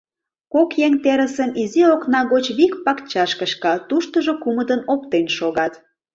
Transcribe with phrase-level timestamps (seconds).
[0.53, 5.73] Кок еҥ терысым изи окна гоч вик пакчаш кышка, туштыжо кумытын оптен шогат.